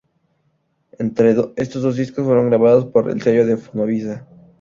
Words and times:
Estos 1.55 1.83
dos 1.83 1.95
discos 1.95 2.25
fueron 2.25 2.49
grabados 2.49 2.85
para 2.87 3.11
el 3.11 3.21
sello 3.21 3.55
Fonovisa. 3.59 4.27